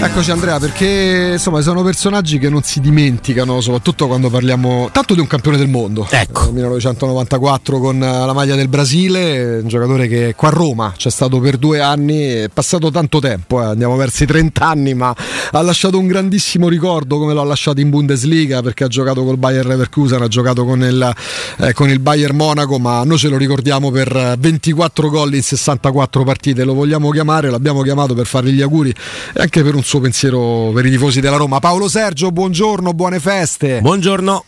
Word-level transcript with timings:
Eccoci 0.00 0.30
Andrea, 0.30 0.58
perché 0.60 1.30
insomma 1.32 1.60
sono 1.60 1.82
personaggi 1.82 2.38
che 2.38 2.48
non 2.48 2.62
si 2.62 2.80
dimenticano, 2.80 3.60
soprattutto 3.60 4.06
quando 4.06 4.30
parliamo 4.30 4.88
tanto 4.92 5.12
di 5.12 5.20
un 5.20 5.26
campione 5.26 5.56
del 5.56 5.68
mondo. 5.68 6.06
Ecco. 6.08 6.44
Nel 6.44 6.54
1994 6.54 7.78
con 7.78 7.98
la 7.98 8.32
maglia 8.32 8.54
del 8.54 8.68
Brasile, 8.68 9.58
un 9.58 9.68
giocatore 9.68 10.06
che 10.06 10.34
qua 10.36 10.48
a 10.48 10.52
Roma 10.52 10.94
c'è 10.96 11.10
stato 11.10 11.40
per 11.40 11.56
due 11.56 11.80
anni, 11.80 12.20
è 12.20 12.48
passato 12.48 12.90
tanto 12.92 13.18
tempo, 13.18 13.60
eh, 13.60 13.66
andiamo 13.66 13.96
verso 13.96 14.22
i 14.22 14.26
30 14.26 14.64
anni, 14.64 14.94
ma 14.94 15.14
ha 15.50 15.62
lasciato 15.62 15.98
un 15.98 16.06
grandissimo 16.06 16.68
ricordo 16.68 17.18
come 17.18 17.34
l'ha 17.34 17.44
lasciato 17.44 17.80
in 17.80 17.90
Bundesliga 17.90 18.62
perché 18.62 18.84
ha 18.84 18.88
giocato 18.88 19.24
col 19.24 19.36
Bayer 19.36 19.66
Leverkusen, 19.66 20.22
ha 20.22 20.28
giocato 20.28 20.64
con 20.64 20.80
il, 20.82 21.14
eh, 21.58 21.72
con 21.72 21.90
il 21.90 21.98
Bayern 21.98 22.36
Monaco, 22.36 22.78
ma 22.78 23.02
noi 23.02 23.18
ce 23.18 23.28
lo 23.28 23.36
ricordiamo 23.36 23.90
per 23.90 24.36
24 24.38 25.10
gol 25.10 25.34
in 25.34 25.42
64 25.42 26.24
partite, 26.24 26.64
lo 26.64 26.74
vogliamo 26.74 27.10
chiamare, 27.10 27.50
l'abbiamo 27.50 27.82
chiamato 27.82 28.14
per 28.14 28.26
fargli 28.26 28.50
gli 28.50 28.62
auguri 28.62 28.94
e 29.34 29.42
anche 29.42 29.57
per 29.62 29.74
un 29.74 29.82
suo 29.82 30.00
pensiero 30.00 30.70
per 30.74 30.86
i 30.86 30.90
tifosi 30.90 31.20
della 31.20 31.36
Roma. 31.36 31.58
Paolo 31.58 31.88
Sergio, 31.88 32.30
buongiorno, 32.30 32.92
buone 32.92 33.18
feste. 33.20 33.80
Buongiorno. 33.80 34.44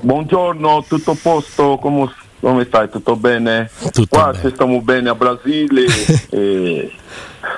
Buongiorno, 0.00 0.84
tutto 0.86 1.12
a 1.12 1.16
posto? 1.20 1.78
Come, 1.80 2.12
come 2.40 2.64
stai? 2.64 2.90
Tutto 2.90 3.16
bene? 3.16 3.70
Tutto 3.90 4.06
Qua 4.08 4.32
bene. 4.32 4.50
stiamo 4.50 4.80
bene 4.82 5.08
a 5.08 5.14
Brasile 5.14 5.86
e, 6.30 6.92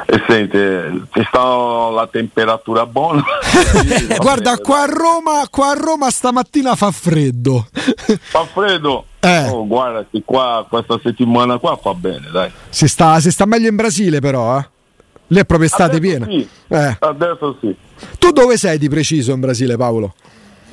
e 0.06 0.22
senti, 0.28 1.06
ci 1.12 1.24
sta 1.28 1.88
la 1.91 2.08
temperatura 2.10 2.86
buona. 2.86 3.24
Guarda, 4.18 4.58
qua 4.58 4.82
a 4.82 4.86
Roma, 4.86 5.46
qua 5.50 5.70
a 5.70 5.74
Roma 5.74 6.08
stamattina 6.10 6.76
fa 6.76 6.91
freddo. 6.92 7.66
Fa 8.30 8.46
freddo? 8.52 9.06
Eh. 9.18 9.48
Oh, 9.48 9.66
guarda, 9.66 10.06
qua 10.24 10.64
questa 10.68 11.00
settimana 11.02 11.58
qua 11.58 11.76
fa 11.82 11.92
bene, 11.94 12.28
dai. 12.30 12.48
Si 12.68 12.86
sta, 12.86 13.18
si 13.18 13.32
sta 13.32 13.44
meglio 13.44 13.68
in 13.68 13.74
Brasile 13.74 14.20
però, 14.20 14.56
eh. 14.56 14.68
Lì 15.28 15.41
è 15.41 15.44
proprio 15.44 15.66
estate 15.69 15.97
Adesso 15.97 16.00
piena. 16.00 16.26
sì, 16.26 16.48
Eh. 16.69 16.97
Adesso 17.00 17.56
sì. 17.60 17.75
Tu 18.19 18.31
dove 18.31 18.56
sei 18.56 18.78
di 18.78 18.88
preciso 18.88 19.32
in 19.32 19.41
Brasile, 19.41 19.76
Paolo? 19.76 20.14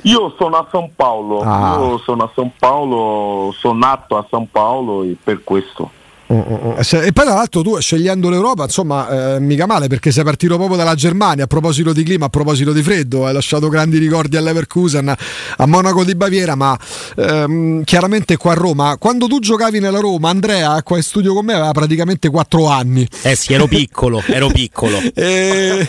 Io 0.02 0.34
sono 0.38 0.56
a 0.58 0.66
San 0.70 0.90
Paolo, 0.94 1.40
Ah. 1.40 1.76
io 1.80 1.98
sono 1.98 2.24
a 2.24 2.30
San 2.34 2.52
Paolo, 2.58 3.52
sono 3.56 3.78
nato 3.78 4.16
a 4.18 4.26
San 4.30 4.48
Paolo 4.50 5.02
e 5.02 5.16
per 5.22 5.42
questo. 5.42 5.90
Eh, 6.26 6.82
se- 6.82 7.02
E 7.04 7.12
poi 7.12 7.24
tra 7.24 7.34
l'altro 7.34 7.62
tu 7.62 7.78
scegliendo 7.78 8.30
l'Europa, 8.30 8.64
insomma, 8.64 9.34
eh, 9.36 9.40
mica 9.40 9.66
male 9.66 9.88
perché 9.88 10.10
sei 10.10 10.24
partito 10.24 10.56
proprio 10.56 10.76
dalla 10.76 10.94
Germania 10.94 11.44
a 11.44 11.46
proposito 11.46 11.92
di 11.92 12.02
clima, 12.02 12.26
a 12.26 12.28
proposito 12.28 12.72
di 12.72 12.82
freddo, 12.82 13.26
hai 13.26 13.32
lasciato 13.34 13.68
grandi 13.68 13.98
ricordi 13.98 14.36
all'Everkusen, 14.36 15.14
a 15.56 15.66
Monaco 15.66 16.02
di 16.04 16.14
Baviera, 16.14 16.54
ma 16.54 16.78
ehm, 17.16 17.84
chiaramente 17.84 18.36
qua 18.36 18.52
a 18.52 18.54
Roma, 18.54 18.96
quando 18.98 19.26
tu 19.26 19.38
giocavi 19.38 19.80
nella 19.80 20.00
Roma, 20.00 20.30
Andrea 20.30 20.82
qua 20.82 20.96
in 20.96 21.02
studio 21.02 21.34
con 21.34 21.44
me 21.44 21.52
aveva 21.54 21.72
praticamente 21.72 22.28
4 22.30 22.66
anni. 22.68 23.06
Eh 23.22 23.36
sì, 23.36 23.52
ero 23.52 23.66
piccolo, 23.66 24.22
ero 24.26 24.48
piccolo. 24.48 25.00
E, 25.14 25.86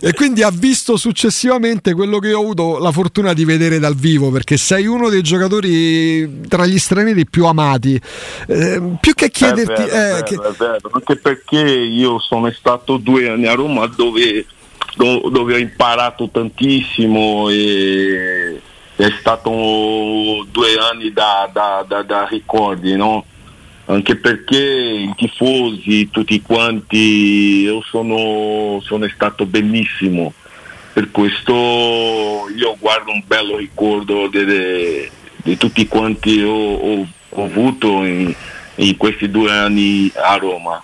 e 0.00 0.12
quindi 0.14 0.42
ha 0.42 0.50
visto 0.52 0.96
successivamente 0.96 1.94
quello 1.94 2.18
che 2.18 2.28
io 2.28 2.38
ho 2.38 2.42
avuto 2.42 2.78
la 2.78 2.90
fortuna 2.92 3.32
di 3.32 3.44
vedere 3.44 3.78
dal 3.78 3.94
vivo 3.94 4.30
perché 4.30 4.56
sei 4.56 4.86
uno 4.86 5.08
dei 5.08 5.22
giocatori 5.22 6.40
tra 6.48 6.66
gli 6.66 6.78
stranieri 6.78 7.26
più 7.26 7.46
amati. 7.46 8.00
Eh, 8.48 8.80
più 9.00 9.14
che 9.14 9.30
chiederti, 9.30 9.73
Vero, 9.76 9.92
eh, 9.92 10.08
è 10.08 10.10
vero, 10.12 10.22
che- 10.24 10.54
vero, 10.58 10.90
anche 10.92 11.16
perché 11.16 11.60
io 11.60 12.18
sono 12.20 12.50
stato 12.52 12.96
due 12.96 13.28
anni 13.28 13.46
a 13.46 13.54
Roma 13.54 13.86
dove, 13.86 14.44
do- 14.96 15.28
dove 15.30 15.54
ho 15.54 15.58
imparato 15.58 16.28
tantissimo 16.30 17.48
e 17.50 18.60
è 18.96 19.10
stato 19.18 19.50
due 20.50 20.76
anni 20.90 21.12
da, 21.12 21.48
da- 21.52 21.84
da- 21.86 22.02
da 22.02 22.26
ricordi, 22.30 22.94
no? 22.96 23.24
Anche 23.86 24.16
perché 24.16 24.56
i 24.58 25.12
tifosi, 25.16 26.08
tutti 26.10 26.40
quanti, 26.40 27.62
io 27.64 27.82
sono, 27.82 28.80
sono 28.82 29.06
stato 29.12 29.44
benissimo. 29.44 30.32
Per 30.92 31.10
questo 31.10 31.52
io 32.56 32.76
guardo 32.78 33.10
un 33.10 33.22
bello 33.26 33.56
ricordo 33.56 34.28
de- 34.28 35.10
di 35.36 35.56
tutti 35.58 35.86
quanti 35.88 36.40
ho, 36.40 36.52
ho- 36.54 37.06
ho 37.30 37.44
avuto 37.44 38.04
in, 38.04 38.32
in 38.76 38.96
questi 38.96 39.30
due 39.30 39.50
anni 39.50 40.10
a 40.14 40.36
Roma. 40.36 40.82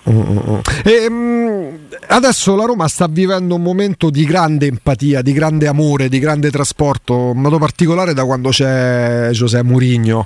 E, 0.83 1.09
mm, 1.09 1.75
adesso 2.07 2.55
la 2.55 2.65
Roma 2.65 2.87
sta 2.87 3.07
vivendo 3.09 3.55
un 3.55 3.61
momento 3.61 4.09
di 4.09 4.23
grande 4.25 4.67
empatia, 4.67 5.21
di 5.21 5.33
grande 5.33 5.67
amore, 5.67 6.09
di 6.09 6.19
grande 6.19 6.49
trasporto, 6.51 7.31
in 7.33 7.41
modo 7.41 7.57
particolare 7.57 8.13
da 8.13 8.23
quando 8.23 8.49
c'è 8.49 9.29
José 9.31 9.63
Mourinho. 9.63 10.25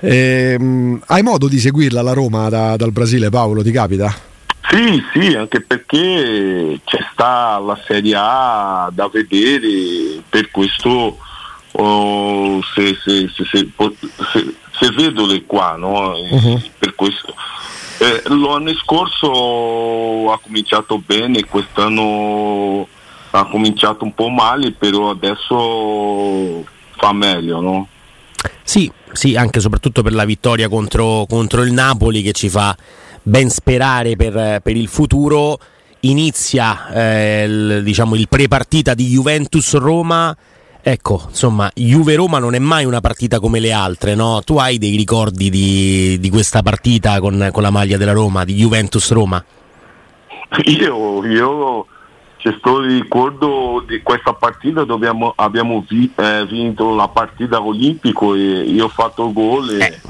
E, 0.00 0.56
mm, 0.58 0.96
hai 1.06 1.22
modo 1.22 1.48
di 1.48 1.58
seguirla 1.58 2.02
la 2.02 2.12
Roma 2.12 2.48
da- 2.48 2.76
dal 2.76 2.92
Brasile, 2.92 3.30
Paolo? 3.30 3.62
Ti 3.62 3.70
capita? 3.70 4.14
Sì, 4.70 5.02
sì, 5.12 5.34
anche 5.34 5.60
perché 5.60 6.80
c'è 6.84 6.98
sta 7.12 7.58
la 7.58 7.78
Serie 7.86 8.14
A 8.16 8.90
da 8.92 9.08
vedere, 9.12 10.20
per 10.28 10.50
questo 10.50 11.18
oh, 11.72 12.60
se, 12.74 12.96
se- 13.04 13.30
se- 13.44 13.68
se- 14.78 14.90
vedo 14.90 15.26
le 15.26 15.44
qua, 15.44 15.76
no? 15.76 16.16
E 16.16 16.70
per 16.78 16.94
questo. 16.94 17.34
Eh, 17.98 18.22
l'anno 18.26 18.74
scorso 18.74 20.30
ha 20.32 20.38
cominciato 20.40 20.98
bene, 20.98 21.44
quest'anno 21.44 22.86
ha 23.30 23.44
cominciato 23.46 24.04
un 24.04 24.14
po' 24.14 24.28
male, 24.28 24.72
però 24.72 25.10
adesso 25.10 26.64
fa 26.96 27.12
meglio, 27.12 27.60
no? 27.60 27.88
Sì, 28.62 28.90
sì, 29.12 29.36
anche 29.36 29.58
e 29.58 29.62
soprattutto 29.62 30.02
per 30.02 30.12
la 30.12 30.24
vittoria 30.24 30.68
contro, 30.68 31.24
contro 31.28 31.62
il 31.62 31.72
Napoli 31.72 32.22
che 32.22 32.32
ci 32.32 32.48
fa 32.48 32.76
ben 33.22 33.48
sperare 33.48 34.16
per, 34.16 34.60
per 34.60 34.76
il 34.76 34.88
futuro. 34.88 35.58
Inizia 36.00 36.88
eh, 36.92 37.44
il, 37.44 37.82
diciamo, 37.82 38.14
il 38.14 38.28
pre-partita 38.28 38.94
di 38.94 39.06
Juventus-Roma. 39.06 40.36
Ecco, 40.86 41.22
insomma, 41.28 41.70
Juve-Roma 41.74 42.38
non 42.38 42.54
è 42.54 42.58
mai 42.58 42.84
una 42.84 43.00
partita 43.00 43.40
come 43.40 43.58
le 43.58 43.72
altre, 43.72 44.14
no? 44.14 44.42
Tu 44.44 44.58
hai 44.58 44.76
dei 44.76 44.96
ricordi 44.96 45.48
di, 45.48 46.18
di 46.20 46.28
questa 46.28 46.60
partita 46.60 47.20
con, 47.20 47.48
con 47.52 47.62
la 47.62 47.70
maglia 47.70 47.96
della 47.96 48.12
Roma, 48.12 48.44
di 48.44 48.52
Juventus-Roma? 48.52 49.42
Io, 50.64 51.24
io 51.24 51.86
c'è 52.36 52.54
sto 52.58 52.80
ricordo 52.80 53.82
di 53.86 54.02
questa 54.02 54.34
partita 54.34 54.84
dove 54.84 55.06
abbiamo, 55.06 55.32
abbiamo 55.34 55.86
vi- 55.88 56.12
eh, 56.16 56.44
vinto 56.44 56.94
la 56.94 57.08
partita 57.08 57.62
olimpico 57.62 58.34
e 58.34 58.40
io 58.40 58.84
ho 58.84 58.88
fatto 58.88 59.32
gol 59.32 59.80
e 59.80 60.00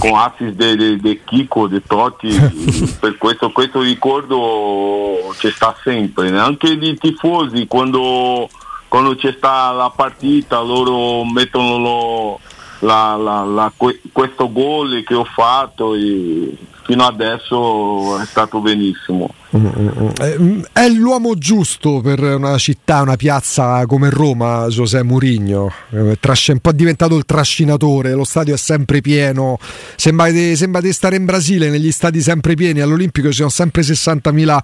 con 0.00 0.16
assist 0.16 0.56
di 0.56 1.20
Chico, 1.24 1.68
di 1.68 1.80
Totti, 1.86 2.34
per 2.98 3.16
questo, 3.18 3.52
questo 3.52 3.82
ricordo 3.82 5.32
c'è 5.38 5.52
sta 5.52 5.76
sempre, 5.84 6.36
anche 6.36 6.72
i 6.72 6.98
tifosi 6.98 7.68
quando, 7.68 8.48
quando 8.94 9.16
c'è 9.16 9.34
sta 9.36 9.72
la 9.72 9.90
partita 9.90 10.60
loro 10.60 11.24
mettono 11.24 11.78
lo, 11.78 12.40
la, 12.86 13.16
la, 13.16 13.42
la, 13.42 13.72
questo 14.12 14.52
gol 14.52 15.02
che 15.02 15.14
ho 15.14 15.24
fatto 15.24 15.96
e 15.96 16.56
fino 16.84 17.04
adesso 17.04 18.20
è 18.20 18.26
stato 18.26 18.60
benissimo. 18.60 19.28
Mm, 19.56 20.62
è 20.72 20.88
l'uomo 20.88 21.36
giusto 21.36 22.00
per 22.00 22.20
una 22.20 22.58
città, 22.58 23.00
una 23.00 23.16
piazza 23.16 23.86
come 23.86 24.10
Roma, 24.10 24.66
José 24.68 25.02
Mourinho. 25.02 25.72
Eh, 25.90 26.18
è 26.20 26.50
un 26.50 26.58
po' 26.60 26.72
diventato 26.72 27.16
il 27.16 27.24
trascinatore, 27.24 28.12
lo 28.12 28.24
stadio 28.24 28.54
è 28.54 28.58
sempre 28.58 29.00
pieno. 29.00 29.58
Sembra 29.96 30.30
di, 30.30 30.56
sembra 30.56 30.80
di 30.80 30.92
stare 30.92 31.16
in 31.16 31.24
Brasile, 31.24 31.70
negli 31.70 31.92
stadi 31.92 32.20
sempre 32.20 32.54
pieni. 32.54 32.80
All'Olimpico 32.80 33.28
ci 33.28 33.36
sono 33.36 33.48
sempre 33.48 33.82
60.000 33.82 34.58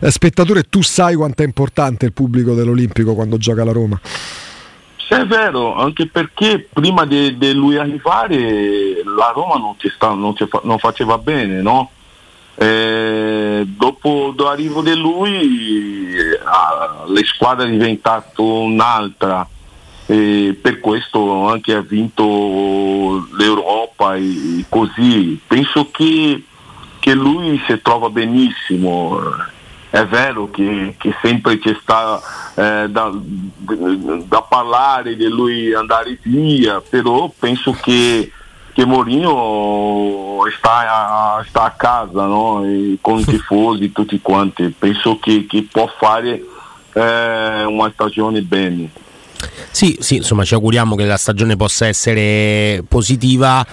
eh, 0.00 0.10
spettatori 0.10 0.60
e 0.60 0.66
tu 0.68 0.82
sai 0.82 1.14
quanto 1.14 1.42
è 1.42 1.44
importante 1.44 2.06
il 2.06 2.12
pubblico 2.12 2.54
dell'Olimpico 2.54 3.14
quando 3.14 3.36
gioca 3.36 3.64
la 3.64 3.72
Roma. 3.72 4.00
È 5.14 5.24
vero, 5.26 5.76
anche 5.76 6.06
perché 6.06 6.68
prima 6.72 7.04
di, 7.04 7.52
lui 7.52 7.76
arrivare 7.76 9.00
la 9.04 9.32
Roma 9.32 9.56
non, 9.58 9.76
sta, 9.78 10.12
non, 10.12 10.34
fa, 10.34 10.60
non 10.64 10.78
faceva 10.78 11.18
bene, 11.18 11.62
no? 11.62 11.90
Eh, 12.56 13.62
dopo 13.64 14.34
l'arrivo 14.36 14.82
di 14.82 14.96
lui 14.96 16.12
la 16.14 17.04
squadra 17.22 17.64
è 17.64 17.70
diventata 17.70 18.42
un'altra. 18.42 19.48
E 20.06 20.58
per 20.60 20.80
questo 20.80 21.48
anche 21.48 21.74
ha 21.74 21.80
vinto 21.80 23.28
l'Europa 23.36 24.16
e 24.16 24.64
così. 24.68 25.38
Penso 25.46 25.90
che, 25.92 26.42
che 26.98 27.14
lui 27.14 27.62
si 27.66 27.80
trova 27.80 28.10
benissimo 28.10 29.20
è 29.94 30.04
vero 30.06 30.50
che, 30.50 30.96
che 30.98 31.14
sempre 31.22 31.60
c'è 31.60 31.76
sta 31.80 32.20
eh, 32.56 32.88
da, 32.88 33.12
da, 33.14 34.42
parlare 34.42 35.14
di 35.14 35.28
lui 35.28 35.72
andare 35.72 36.18
via, 36.22 36.80
però 36.80 37.32
penso 37.38 37.70
che, 37.80 38.28
che 38.72 38.84
Mourinho 38.84 40.40
sta 40.58 41.36
a, 41.36 41.44
sta 41.46 41.62
a 41.62 41.70
casa 41.76 42.26
no? 42.26 42.64
con 43.00 43.20
i 43.20 43.24
tifosi 43.24 43.92
tutti 43.92 44.20
quanti, 44.20 44.74
penso 44.76 45.20
che, 45.20 45.46
che 45.48 45.68
può 45.70 45.88
fare 45.96 46.42
eh, 46.92 47.64
una 47.64 47.88
stagione 47.92 48.42
bene. 48.42 48.90
Sì, 49.70 49.96
sì, 50.00 50.16
insomma 50.16 50.42
ci 50.42 50.54
auguriamo 50.54 50.96
che 50.96 51.04
la 51.04 51.16
stagione 51.16 51.54
possa 51.54 51.86
essere 51.86 52.82
positiva 52.88 53.64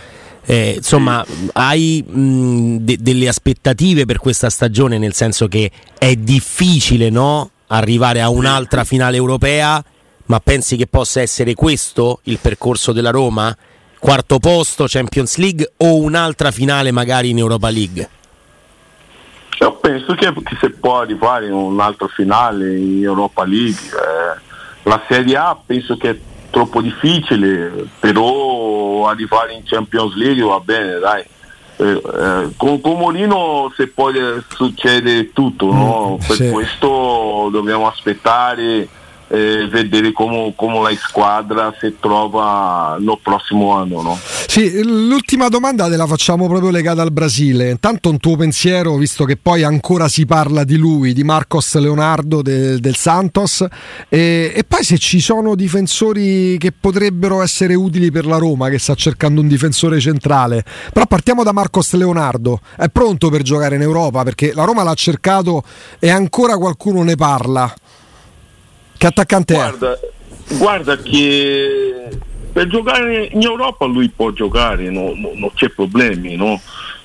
eh, 0.46 0.74
insomma, 0.78 1.26
hai 1.54 2.04
mh, 2.06 2.78
de- 2.78 2.98
delle 3.00 3.28
aspettative 3.28 4.06
per 4.06 4.18
questa 4.18 4.50
stagione, 4.50 4.98
nel 4.98 5.14
senso 5.14 5.48
che 5.48 5.70
è 5.98 6.16
difficile 6.16 7.10
no? 7.10 7.52
arrivare 7.68 8.22
a 8.22 8.30
un'altra 8.30 8.84
finale 8.84 9.18
europea, 9.18 9.84
ma 10.26 10.40
pensi 10.40 10.76
che 10.76 10.88
possa 10.88 11.22
essere 11.22 11.54
questo 11.54 12.20
il 12.24 12.40
percorso 12.40 12.92
della 12.92 13.12
Roma? 13.12 13.56
Quarto 14.00 14.40
posto, 14.40 14.86
Champions 14.88 15.38
League 15.38 15.74
o 15.78 15.98
un'altra 15.98 16.52
finale 16.52 16.92
magari 16.92 17.30
in 17.30 17.38
Europa 17.38 17.70
League? 17.70 18.10
Io 19.60 19.74
penso 19.76 20.16
che, 20.16 20.34
che 20.34 20.58
si 20.60 20.70
può 20.72 21.02
arrivare 21.02 21.50
a 21.50 21.54
un'altra 21.56 22.08
finale 22.08 22.76
in 22.76 23.04
Europa 23.04 23.46
League. 23.46 23.78
Eh, 23.78 24.40
la 24.84 25.04
Serie 25.08 25.36
A 25.38 25.56
penso 25.64 25.98
che 25.98 26.20
troppo 26.52 26.82
difficile, 26.82 27.88
però 28.00 29.08
arrivare 29.08 29.54
in 29.54 29.64
Champions 29.64 30.14
League 30.16 30.44
va 30.44 30.60
bene, 30.60 31.00
dai. 31.00 31.24
Eh, 31.78 31.92
eh, 31.94 32.50
con, 32.58 32.80
con 32.80 32.98
Molino 33.00 33.74
se 33.76 33.88
poi 33.88 34.14
succede 34.50 35.34
tutto, 35.34 35.72
no? 35.72 36.20
Mm, 36.22 36.28
per 36.28 36.36
sì. 36.36 36.50
questo 36.52 37.50
dobbiamo 37.52 37.88
aspettare 37.88 38.88
eh, 39.30 39.68
vedere 39.68 40.12
come, 40.12 40.54
come, 40.56 40.82
la 40.82 40.96
squadra 40.98 41.74
si 41.80 41.96
trova 42.00 42.98
nel 43.00 43.18
prossimo 43.22 43.74
anno. 43.76 44.02
No? 44.02 44.20
Sì, 44.52 44.84
l'ultima 44.84 45.48
domanda 45.48 45.88
te 45.88 45.96
la 45.96 46.06
facciamo 46.06 46.46
proprio 46.50 46.72
legata 46.72 47.02
al 47.02 47.14
Brasile. 47.14 47.70
Intanto 47.70 48.10
un 48.10 48.18
tuo 48.18 48.36
pensiero, 48.36 48.98
visto 48.98 49.24
che 49.24 49.38
poi 49.38 49.64
ancora 49.64 50.10
si 50.10 50.26
parla 50.26 50.66
di 50.66 50.76
lui, 50.76 51.14
di 51.14 51.24
Marcos 51.24 51.74
Leonardo 51.76 52.42
de, 52.42 52.78
del 52.82 52.98
Santos, 52.98 53.66
e, 54.10 54.52
e, 54.54 54.66
poi 54.68 54.84
se 54.84 54.98
ci 54.98 55.22
sono 55.22 55.56
difensori 55.56 56.58
che 56.58 56.74
potrebbero 56.78 57.42
essere 57.42 57.76
utili 57.76 58.12
per 58.12 58.26
la 58.26 58.36
Roma, 58.36 58.68
che 58.68 58.78
sta 58.78 58.94
cercando 58.94 59.40
un 59.40 59.48
difensore 59.48 60.02
centrale. 60.02 60.66
Però 60.92 61.06
partiamo 61.06 61.44
da 61.44 61.54
Marcos 61.54 61.94
Leonardo. 61.94 62.60
È 62.76 62.90
pronto 62.90 63.30
per 63.30 63.44
giocare 63.44 63.76
in 63.76 63.84
Europa? 63.84 64.24
Perché 64.24 64.52
la 64.54 64.66
Roma 64.66 64.84
l'ha 64.84 64.96
cercato 64.96 65.64
e 65.98 66.10
ancora 66.10 66.58
qualcuno 66.58 67.04
ne 67.04 67.16
parla. 67.16 67.74
Che 68.98 69.08
attaccante 69.08 69.54
guarda, 69.54 69.94
è? 69.94 70.58
Guarda 70.58 70.98
che 70.98 72.20
per 72.52 72.68
giocare 72.68 73.30
in 73.32 73.42
Europa 73.42 73.86
lui 73.86 74.10
può 74.10 74.32
giocare, 74.32 74.90
no, 74.90 75.14
no, 75.16 75.32
non 75.36 75.52
c'è 75.54 75.70
problemi, 75.70 76.36
no? 76.36 76.60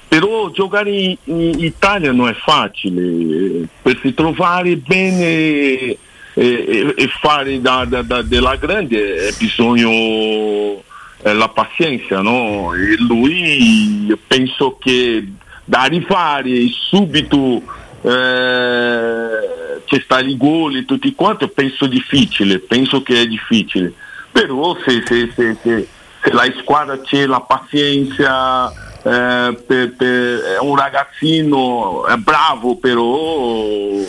però 0.09 0.51
giocare 0.51 0.91
in, 0.91 1.59
Italia 1.59 2.13
non 2.13 2.29
è 2.29 2.35
facile, 2.35 3.67
per 3.83 3.99
si 4.01 4.15
trovare 4.15 4.77
bene 4.77 5.25
e, 5.25 5.99
e, 6.35 6.95
e 6.97 7.09
fare 7.21 7.61
da, 7.61 7.85
da, 7.85 8.03
da, 8.03 8.23
della 8.23 8.57
grande 8.57 9.29
è 9.29 9.33
bisogno 9.37 10.83
eh, 11.23 11.33
la 11.35 11.49
pazienza, 11.49 12.21
no? 12.23 12.73
E 12.75 12.97
lui 12.99 14.17
penso 14.27 14.77
che 14.81 15.27
da 15.65 15.85
rifare 15.85 16.69
subito 16.71 17.63
eh, 18.03 19.81
c'è 19.85 20.01
sta 20.05 20.21
i 20.21 20.37
gol 20.37 20.77
e 20.77 20.85
tutti 20.85 21.15
quanti, 21.15 21.49
penso 21.49 21.87
difficile, 21.87 22.61
penso 22.61 23.03
che 23.03 23.23
è 23.23 23.27
difficile. 23.27 23.93
Però 24.37 24.77
se, 24.85 25.03
se, 25.07 25.33
se, 25.35 25.57
se, 25.63 25.89
se 26.23 26.33
la 26.33 26.45
squadra 26.61 27.01
c'è 27.01 27.25
la 27.25 27.41
pazienza, 27.41 28.71
eh, 29.03 29.63
per, 29.67 29.97
per, 29.97 30.41
è 30.41 30.59
un 30.59 30.77
ragazzino, 30.77 32.05
è 32.05 32.17
bravo 32.17 32.77
però 32.77 34.05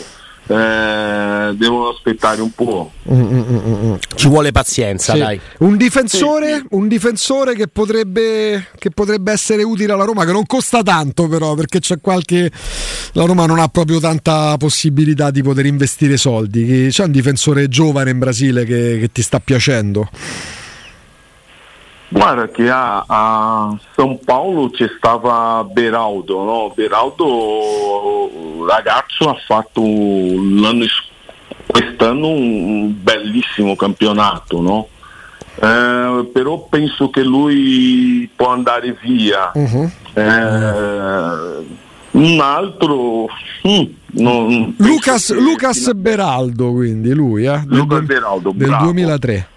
eh, 0.48 1.54
devono 1.54 1.90
aspettare 1.90 2.40
un 2.40 2.50
po'. 2.52 2.92
Mm, 3.12 3.20
mm, 3.20 3.40
mm, 3.40 3.90
mm. 3.90 3.94
Ci 4.14 4.28
vuole 4.28 4.50
pazienza, 4.50 5.12
sì. 5.12 5.18
dai. 5.18 5.40
Un 5.58 5.76
difensore, 5.76 6.54
sì, 6.54 6.60
sì. 6.60 6.66
un 6.70 6.88
difensore 6.88 7.54
che, 7.54 7.68
potrebbe, 7.68 8.68
che 8.78 8.90
potrebbe 8.90 9.30
essere 9.30 9.62
utile 9.62 9.92
alla 9.92 10.04
Roma, 10.04 10.24
che 10.24 10.32
non 10.32 10.46
costa 10.46 10.82
tanto 10.82 11.28
però, 11.28 11.54
perché 11.54 11.80
c'è 11.80 12.00
qualche... 12.00 12.50
La 13.12 13.24
Roma 13.24 13.46
non 13.46 13.58
ha 13.58 13.68
proprio 13.68 14.00
tanta 14.00 14.56
possibilità 14.56 15.30
di 15.30 15.42
poter 15.42 15.66
investire 15.66 16.16
soldi. 16.16 16.88
C'è 16.90 17.04
un 17.04 17.10
difensore 17.12 17.68
giovane 17.68 18.10
in 18.10 18.18
Brasile 18.18 18.64
che, 18.64 18.98
che 19.00 19.12
ti 19.12 19.22
sta 19.22 19.40
piacendo? 19.40 20.08
Guarda 22.10 22.48
che 22.48 22.70
a, 22.70 23.04
a 23.06 23.78
São 23.94 24.18
Paulo 24.24 24.70
c'è 24.70 24.88
stava 24.96 25.62
Beraldo, 25.70 26.42
no? 26.42 26.72
Beraldo 26.74 28.64
ragazzo 28.66 29.28
ha 29.28 29.36
fatto 29.46 29.82
l'anno, 29.82 30.86
quest'anno 31.66 32.28
un 32.28 32.94
bellissimo 33.02 33.76
campionato, 33.76 34.60
no? 34.62 34.88
Eh, 35.60 36.30
però 36.32 36.66
penso 36.70 37.10
che 37.10 37.22
lui 37.22 38.30
può 38.34 38.52
andare 38.52 38.96
via. 39.02 39.50
Uh-huh. 39.52 39.90
Eh, 40.14 41.76
un 42.10 42.40
altro 42.40 43.26
mm, 43.68 43.84
non, 44.12 44.74
Lucas, 44.78 45.34
Lucas 45.34 45.92
Beraldo 45.92 46.72
quindi 46.72 47.12
lui 47.12 47.44
eh? 47.44 47.62
Lucas 47.66 48.00
Beraldo 48.00 48.50
del 48.54 48.68
bravo. 48.68 48.84
2003 48.84 49.48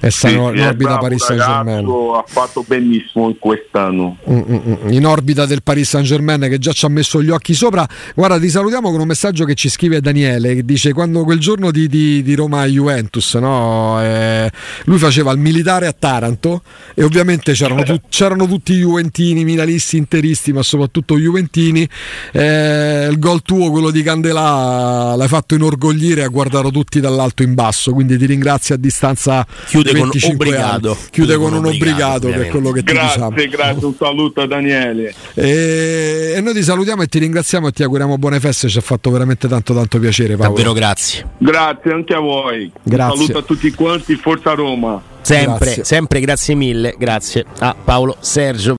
e 0.00 0.10
sta 0.10 0.28
sì, 0.28 0.34
in 0.34 0.40
orbita 0.40 0.98
Paris 0.98 1.24
Saint 1.24 1.42
Germain. 1.42 1.86
Ha 1.86 2.24
fatto 2.26 2.64
benissimo 2.66 3.28
in 3.28 3.38
quest'anno. 3.38 4.18
Mm, 4.30 4.38
mm, 4.38 4.56
mm. 4.84 4.92
In 4.92 5.06
orbita 5.06 5.46
del 5.46 5.62
Paris 5.62 5.88
Saint 5.88 6.06
Germain 6.06 6.40
che 6.40 6.58
già 6.58 6.72
ci 6.72 6.84
ha 6.84 6.88
messo 6.88 7.22
gli 7.22 7.30
occhi 7.30 7.54
sopra. 7.54 7.86
Guarda, 8.14 8.38
ti 8.38 8.48
salutiamo 8.48 8.90
con 8.90 9.00
un 9.00 9.06
messaggio 9.06 9.44
che 9.44 9.54
ci 9.54 9.68
scrive 9.68 10.00
Daniele 10.00 10.54
che 10.54 10.64
dice 10.64 10.92
quando 10.92 11.24
quel 11.24 11.38
giorno 11.38 11.70
di, 11.70 11.88
di, 11.88 12.22
di 12.22 12.34
Roma 12.34 12.64
Juventus, 12.66 13.34
no? 13.34 14.02
eh, 14.02 14.50
lui 14.84 14.98
faceva 14.98 15.32
il 15.32 15.38
militare 15.38 15.86
a 15.86 15.94
Taranto 15.96 16.62
e 16.94 17.02
ovviamente 17.04 17.52
c'erano, 17.52 17.82
tu, 17.82 18.00
c'erano 18.08 18.46
tutti 18.46 18.72
i 18.72 18.78
Juventini, 18.78 19.44
Milanisti, 19.44 19.96
Interisti, 19.96 20.52
ma 20.52 20.62
soprattutto 20.62 21.16
Juventini. 21.16 21.88
Eh, 22.32 23.08
il 23.10 23.18
gol 23.18 23.42
tuo, 23.42 23.70
quello 23.70 23.90
di 23.90 24.02
Candelà, 24.02 25.14
l'hai 25.16 25.28
fatto 25.28 25.54
inorgoglire 25.54 26.22
ha 26.22 26.28
guardato 26.28 26.70
tutti 26.70 27.00
dall'alto 27.00 27.42
in 27.42 27.54
basso. 27.54 27.92
Quindi 27.92 28.16
ti 28.18 28.26
ringrazio 28.26 28.74
a 28.74 28.78
distanza. 28.78 29.46
Chiude 29.66 29.85
chiude 29.92 30.20
con 30.20 30.32
obbligato. 30.32 30.94
Chiude, 30.94 31.10
chiude 31.10 31.36
con, 31.36 31.50
con, 31.50 31.58
un 31.58 31.66
obbligato, 31.66 32.28
che 32.28 32.46
è 32.46 32.48
quello 32.48 32.70
che 32.70 32.82
grazie, 32.82 33.00
ti 33.00 33.06
diciamo. 33.06 33.28
Grazie, 33.30 33.48
grazie, 33.48 33.86
un 33.86 33.94
saluto 33.98 34.40
a 34.40 34.46
Daniele. 34.46 35.14
E, 35.34 36.32
e, 36.36 36.40
noi 36.40 36.54
ti 36.54 36.62
salutiamo 36.62 37.02
e 37.02 37.06
ti 37.06 37.18
ringraziamo 37.18 37.68
e 37.68 37.72
ti 37.72 37.82
auguriamo 37.82 38.18
buone 38.18 38.40
feste, 38.40 38.68
ci 38.68 38.78
ha 38.78 38.82
fatto 38.82 39.10
veramente 39.10 39.48
tanto 39.48 39.74
tanto 39.74 39.98
piacere 39.98 40.36
Paolo. 40.36 40.54
Davvero 40.54 40.72
grazie. 40.72 41.26
Grazie 41.38 41.92
anche 41.92 42.14
a 42.14 42.20
voi. 42.20 42.70
Grazie. 42.82 43.12
Un 43.12 43.26
saluto 43.26 43.38
a 43.38 43.42
tutti 43.42 43.70
quanti, 43.72 44.14
Forza 44.16 44.52
Roma. 44.52 45.02
Sempre, 45.22 45.58
grazie. 45.58 45.84
sempre 45.84 46.20
grazie 46.20 46.54
mille, 46.54 46.94
grazie 46.96 47.44
a 47.58 47.74
Paolo 47.74 48.16
Sergio. 48.20 48.74